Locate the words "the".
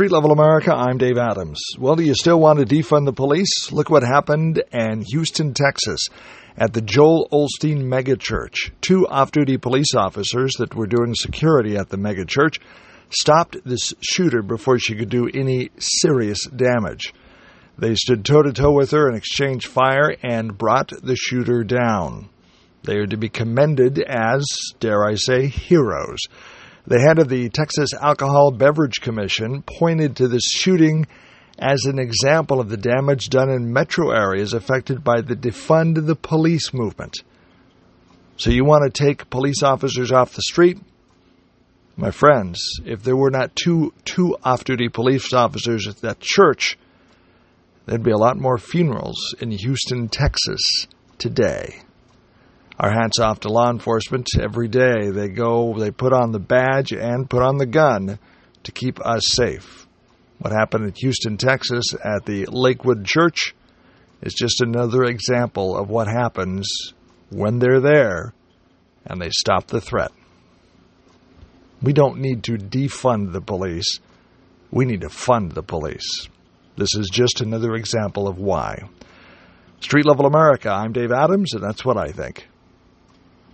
3.04-3.12, 6.72-6.80, 11.90-11.98, 21.02-21.14, 26.86-27.00, 27.28-27.50, 32.70-32.78, 35.20-35.36, 36.06-36.16, 40.34-40.42, 56.32-56.38, 57.58-57.66, 62.24-62.46, 69.66-69.82, 73.32-73.42, 75.52-75.62